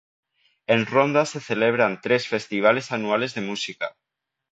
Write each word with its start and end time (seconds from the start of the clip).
En 0.65 0.87
Ronda 0.87 1.27
se 1.27 1.39
celebran 1.39 2.01
tres 2.01 2.27
festivales 2.27 2.91
anuales 2.91 3.35
de 3.35 3.41
música. 3.41 3.95